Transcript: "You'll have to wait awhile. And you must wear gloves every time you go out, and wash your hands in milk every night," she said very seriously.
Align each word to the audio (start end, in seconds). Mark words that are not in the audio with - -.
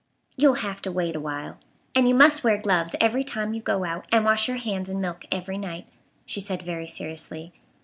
"You'll 0.35 0.55
have 0.55 0.81
to 0.81 0.91
wait 0.91 1.15
awhile. 1.15 1.59
And 1.93 2.07
you 2.07 2.15
must 2.15 2.43
wear 2.43 2.57
gloves 2.57 2.95
every 2.99 3.23
time 3.23 3.53
you 3.53 3.61
go 3.61 3.85
out, 3.85 4.07
and 4.11 4.25
wash 4.25 4.47
your 4.47 4.57
hands 4.57 4.89
in 4.89 4.99
milk 4.99 5.25
every 5.31 5.59
night," 5.59 5.85
she 6.25 6.39
said 6.39 6.63
very 6.63 6.87
seriously. 6.87 7.53